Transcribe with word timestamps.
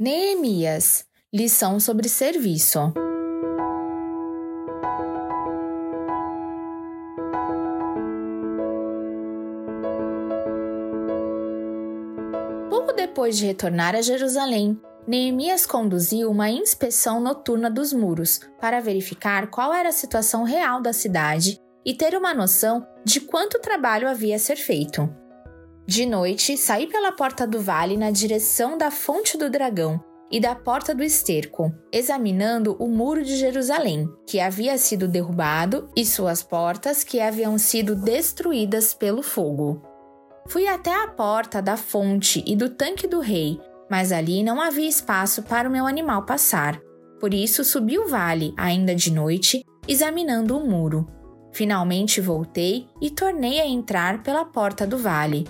Neemias 0.00 1.04
Lição 1.34 1.80
sobre 1.80 2.08
serviço. 2.08 2.78
Pouco 12.70 12.92
depois 12.92 13.36
de 13.36 13.46
retornar 13.46 13.96
a 13.96 14.00
Jerusalém, 14.00 14.80
Neemias 15.04 15.66
conduziu 15.66 16.30
uma 16.30 16.48
inspeção 16.48 17.20
noturna 17.20 17.68
dos 17.68 17.92
muros 17.92 18.38
para 18.60 18.78
verificar 18.78 19.50
qual 19.50 19.74
era 19.74 19.88
a 19.88 19.92
situação 19.92 20.44
real 20.44 20.80
da 20.80 20.92
cidade 20.92 21.60
e 21.84 21.92
ter 21.92 22.14
uma 22.16 22.32
noção 22.32 22.86
de 23.04 23.20
quanto 23.20 23.58
trabalho 23.58 24.06
havia 24.06 24.36
a 24.36 24.38
ser 24.38 24.56
feito. 24.56 25.12
De 25.88 26.04
noite, 26.04 26.54
saí 26.58 26.86
pela 26.86 27.12
porta 27.12 27.46
do 27.46 27.62
vale 27.62 27.96
na 27.96 28.10
direção 28.10 28.76
da 28.76 28.90
Fonte 28.90 29.38
do 29.38 29.48
Dragão 29.48 29.98
e 30.30 30.38
da 30.38 30.54
Porta 30.54 30.94
do 30.94 31.02
Esterco, 31.02 31.72
examinando 31.90 32.76
o 32.78 32.86
Muro 32.86 33.24
de 33.24 33.34
Jerusalém, 33.36 34.06
que 34.26 34.38
havia 34.38 34.76
sido 34.76 35.08
derrubado, 35.08 35.88
e 35.96 36.04
suas 36.04 36.42
portas, 36.42 37.02
que 37.02 37.22
haviam 37.22 37.56
sido 37.56 37.96
destruídas 37.96 38.92
pelo 38.92 39.22
fogo. 39.22 39.82
Fui 40.46 40.68
até 40.68 40.94
a 40.94 41.08
porta 41.08 41.62
da 41.62 41.78
fonte 41.78 42.44
e 42.46 42.54
do 42.54 42.68
tanque 42.68 43.06
do 43.06 43.20
rei, 43.20 43.58
mas 43.90 44.12
ali 44.12 44.42
não 44.42 44.60
havia 44.60 44.86
espaço 44.86 45.42
para 45.42 45.70
o 45.70 45.72
meu 45.72 45.86
animal 45.86 46.26
passar. 46.26 46.78
Por 47.18 47.32
isso 47.32 47.64
subi 47.64 47.98
o 47.98 48.08
vale, 48.08 48.52
ainda 48.58 48.94
de 48.94 49.10
noite, 49.10 49.64
examinando 49.88 50.54
o 50.54 50.68
muro. 50.68 51.06
Finalmente 51.50 52.20
voltei 52.20 52.86
e 53.00 53.08
tornei 53.08 53.58
a 53.58 53.66
entrar 53.66 54.22
pela 54.22 54.44
porta 54.44 54.86
do 54.86 54.98
vale. 54.98 55.46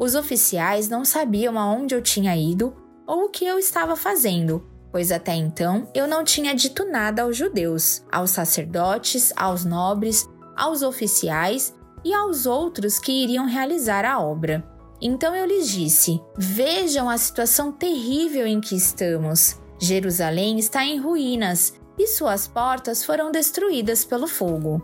Os 0.00 0.14
oficiais 0.14 0.88
não 0.88 1.04
sabiam 1.04 1.58
aonde 1.58 1.94
eu 1.94 2.00
tinha 2.00 2.34
ido 2.34 2.74
ou 3.06 3.24
o 3.24 3.28
que 3.28 3.44
eu 3.44 3.58
estava 3.58 3.94
fazendo, 3.94 4.66
pois 4.90 5.12
até 5.12 5.34
então 5.34 5.86
eu 5.94 6.08
não 6.08 6.24
tinha 6.24 6.54
dito 6.54 6.86
nada 6.86 7.20
aos 7.20 7.36
judeus, 7.36 8.02
aos 8.10 8.30
sacerdotes, 8.30 9.30
aos 9.36 9.62
nobres, 9.62 10.26
aos 10.56 10.80
oficiais 10.80 11.74
e 12.02 12.14
aos 12.14 12.46
outros 12.46 12.98
que 12.98 13.12
iriam 13.12 13.44
realizar 13.44 14.06
a 14.06 14.18
obra. 14.18 14.66
Então 15.02 15.36
eu 15.36 15.44
lhes 15.44 15.68
disse: 15.68 16.18
Vejam 16.34 17.10
a 17.10 17.18
situação 17.18 17.70
terrível 17.70 18.46
em 18.46 18.58
que 18.58 18.74
estamos. 18.74 19.60
Jerusalém 19.78 20.58
está 20.58 20.82
em 20.82 20.98
ruínas 20.98 21.74
e 21.98 22.06
suas 22.06 22.48
portas 22.48 23.04
foram 23.04 23.30
destruídas 23.30 24.02
pelo 24.06 24.26
fogo. 24.26 24.80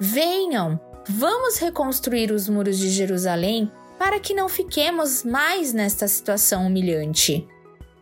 Venham, 0.00 0.80
vamos 1.08 1.58
reconstruir 1.58 2.32
os 2.32 2.48
muros 2.48 2.76
de 2.76 2.90
Jerusalém 2.90 3.70
para 3.98 4.20
que 4.20 4.32
não 4.32 4.48
fiquemos 4.48 5.24
mais 5.24 5.72
nesta 5.72 6.06
situação 6.06 6.66
humilhante. 6.66 7.46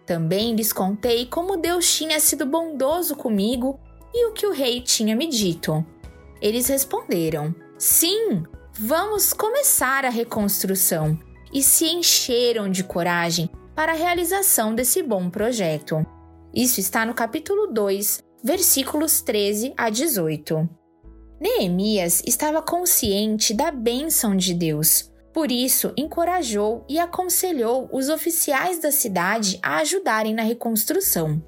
Também 0.05 0.55
lhes 0.55 0.72
contei 0.72 1.27
como 1.27 1.56
Deus 1.56 1.92
tinha 1.92 2.20
sido 2.20 2.47
bondoso 2.47 3.16
comigo 3.16 3.80
e 4.14 4.27
o 4.27 4.33
que 4.33 4.47
o 4.47 4.52
rei 4.52 4.80
tinha 4.80 5.17
me 5.17 5.27
dito. 5.27 5.84
Eles 6.41 6.69
responderam: 6.69 7.55
Sim, 7.78 8.44
vamos 8.72 9.33
começar 9.33 10.05
a 10.05 10.11
reconstrução, 10.11 11.19
e 11.52 11.62
se 11.62 11.86
encheram 11.86 12.70
de 12.70 12.84
coragem 12.84 13.50
para 13.74 13.92
a 13.92 13.97
realização 13.97 14.74
desse 14.74 15.02
bom 15.02 15.28
projeto. 15.28 16.05
Isso 16.55 16.80
está 16.80 17.05
no 17.05 17.14
capítulo 17.14 17.67
2, 17.67 18.22
versículos 18.44 19.20
13 19.20 19.74
a 19.77 19.91
18. 19.91 20.69
Neemias 21.41 22.22
estava 22.27 22.62
consciente 22.62 23.52
da 23.52 23.70
bênção 23.70 24.34
de 24.36 24.55
Deus, 24.55 25.11
por 25.37 25.53
isso, 25.53 25.92
encorajou 25.98 26.83
e 26.89 26.98
aconselhou 26.98 27.91
os 27.92 28.09
oficiais 28.09 28.79
da 28.79 28.91
cidade 28.91 29.59
a 29.62 29.77
ajudarem 29.81 30.33
na 30.33 30.41
reconstrução. 30.41 31.45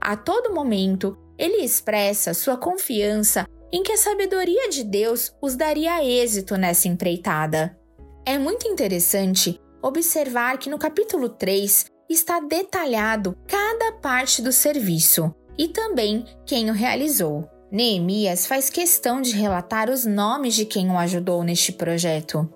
A 0.00 0.16
todo 0.16 0.54
momento, 0.54 1.14
ele 1.36 1.62
expressa 1.62 2.32
sua 2.32 2.56
confiança 2.56 3.46
em 3.70 3.82
que 3.82 3.92
a 3.92 3.98
sabedoria 3.98 4.70
de 4.70 4.82
Deus 4.82 5.30
os 5.42 5.56
daria 5.56 6.02
êxito 6.02 6.56
nessa 6.56 6.88
empreitada. 6.88 7.78
É 8.24 8.38
muito 8.38 8.66
interessante 8.66 9.60
observar 9.82 10.56
que 10.56 10.70
no 10.70 10.78
capítulo 10.78 11.28
3 11.28 11.84
está 12.08 12.40
detalhado 12.40 13.36
cada 13.46 13.92
parte 14.00 14.40
do 14.40 14.52
serviço 14.52 15.34
e 15.58 15.68
também 15.68 16.24
quem 16.46 16.70
o 16.70 16.72
realizou. 16.72 17.46
Neemias 17.70 18.46
faz 18.46 18.70
questão 18.70 19.20
de 19.20 19.32
relatar 19.32 19.90
os 19.90 20.06
nomes 20.06 20.54
de 20.54 20.64
quem 20.64 20.90
o 20.90 20.96
ajudou 20.96 21.44
neste 21.44 21.72
projeto. 21.72 22.48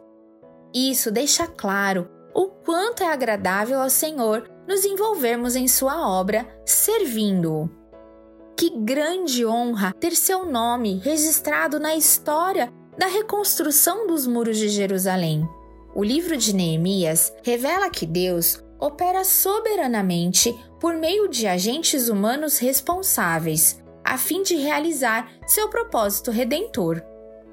Isso 0.74 1.10
deixa 1.10 1.46
claro 1.46 2.08
o 2.34 2.46
quanto 2.46 3.02
é 3.02 3.12
agradável 3.12 3.80
ao 3.80 3.90
Senhor 3.90 4.48
nos 4.66 4.84
envolvermos 4.84 5.54
em 5.54 5.68
Sua 5.68 6.08
obra 6.08 6.46
servindo-o. 6.64 7.68
Que 8.56 8.70
grande 8.70 9.44
honra 9.44 9.92
ter 9.98 10.14
seu 10.14 10.46
nome 10.46 10.98
registrado 10.98 11.78
na 11.78 11.94
história 11.94 12.72
da 12.96 13.06
reconstrução 13.06 14.06
dos 14.06 14.26
muros 14.26 14.56
de 14.56 14.68
Jerusalém. 14.68 15.46
O 15.94 16.02
livro 16.02 16.36
de 16.36 16.54
Neemias 16.54 17.32
revela 17.42 17.90
que 17.90 18.06
Deus 18.06 18.62
opera 18.78 19.24
soberanamente 19.24 20.54
por 20.80 20.94
meio 20.94 21.28
de 21.28 21.46
agentes 21.46 22.08
humanos 22.08 22.58
responsáveis, 22.58 23.80
a 24.04 24.16
fim 24.16 24.42
de 24.42 24.56
realizar 24.56 25.30
seu 25.46 25.68
propósito 25.68 26.30
redentor. 26.30 27.02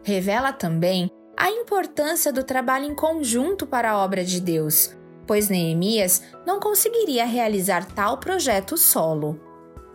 Revela 0.04 0.52
também 0.54 1.10
a 1.40 1.50
importância 1.50 2.34
do 2.34 2.44
trabalho 2.44 2.84
em 2.84 2.94
conjunto 2.94 3.66
para 3.66 3.92
a 3.92 3.98
obra 3.98 4.26
de 4.26 4.42
Deus, 4.42 4.94
pois 5.26 5.48
Neemias 5.48 6.22
não 6.46 6.60
conseguiria 6.60 7.26
realizar 7.26 7.86
tal 7.86 8.18
projeto 8.18 8.76
solo. 8.76 9.40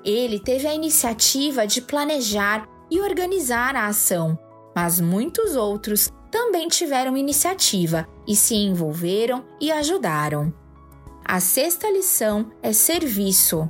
Ele 0.02 0.40
teve 0.40 0.66
a 0.66 0.74
iniciativa 0.74 1.66
de 1.66 1.82
planejar 1.82 2.66
e 2.90 2.98
organizar 2.98 3.76
a 3.76 3.88
ação, 3.88 4.38
mas 4.74 4.98
muitos 4.98 5.54
outros 5.54 6.10
também 6.30 6.66
tiveram 6.66 7.14
iniciativa 7.14 8.08
e 8.26 8.34
se 8.34 8.54
envolveram 8.54 9.44
e 9.60 9.70
ajudaram. 9.70 10.50
A 11.22 11.40
sexta 11.40 11.90
lição 11.90 12.52
é 12.62 12.72
serviço. 12.72 13.68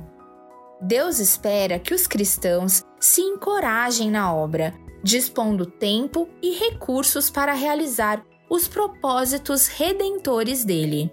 Deus 0.81 1.19
espera 1.19 1.77
que 1.77 1.93
os 1.93 2.07
cristãos 2.07 2.85
se 3.01 3.21
encorajem 3.21 4.09
na 4.09 4.33
obra, 4.33 4.73
dispondo 5.05 5.67
tempo 5.67 6.27
e 6.41 6.57
recursos 6.57 7.29
para 7.29 7.53
realizar 7.53 8.25
os 8.49 8.67
propósitos 8.67 9.67
redentores 9.67 10.65
dele. 10.65 11.11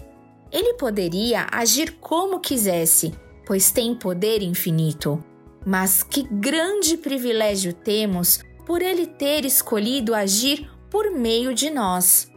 Ele 0.51 0.73
poderia 0.75 1.47
agir 1.53 1.99
como 2.01 2.41
quisesse, 2.41 3.13
pois 3.45 3.71
tem 3.71 3.95
poder 3.95 4.41
infinito. 4.41 5.23
Mas 5.67 6.03
que 6.03 6.23
grande 6.23 6.97
privilégio 6.97 7.75
temos 7.75 8.41
por 8.65 8.81
ele 8.81 9.07
ter 9.07 9.45
escolhido 9.45 10.15
agir 10.15 10.71
por 10.91 11.11
meio 11.11 11.55
de 11.55 11.69
nós. 11.69 12.31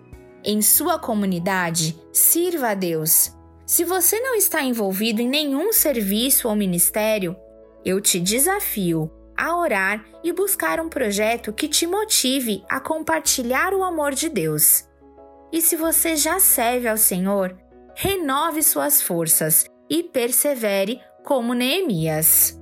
Em 0.44 0.62
sua 0.62 1.00
comunidade, 1.00 1.98
sirva 2.12 2.72
a 2.72 2.74
Deus. 2.74 3.32
Se 3.66 3.86
você 3.86 4.20
não 4.20 4.36
está 4.36 4.62
envolvido 4.62 5.22
em 5.22 5.30
nenhum 5.30 5.72
serviço 5.72 6.50
ou 6.50 6.56
ministério, 6.56 7.34
eu 7.86 8.02
te 8.02 8.20
desafio 8.20 9.10
a 9.38 9.58
orar 9.58 10.04
e 10.24 10.32
buscar 10.32 10.80
um 10.80 10.90
projeto 10.90 11.54
que 11.54 11.68
te 11.68 11.86
motive 11.86 12.64
a 12.70 12.80
compartilhar 12.80 13.74
o 13.74 13.84
amor 13.84 14.14
de 14.14 14.30
Deus. 14.30 14.88
E 15.52 15.62
se 15.62 15.76
você 15.76 16.16
já 16.16 16.40
serve 16.40 16.88
ao 16.88 16.98
Senhor, 16.98 17.58
renove 17.96 18.62
suas 18.62 19.02
forças 19.02 19.66
e 19.90 20.04
persevere 20.04 21.00
como 21.24 21.54
Neemias. 21.54 22.60